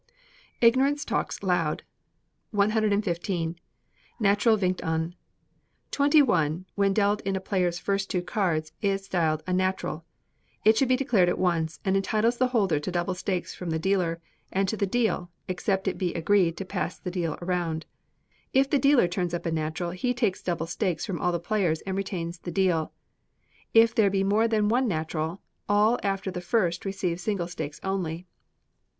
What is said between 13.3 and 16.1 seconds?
from the dealer, and to the deal, except it